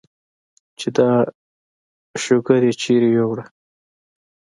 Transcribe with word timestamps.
چې 0.79 0.87
دا 0.97 1.11
شوګر 2.23 2.61
ئې 2.67 2.73
چرته 2.81 3.07
يوړۀ؟ 3.17 3.45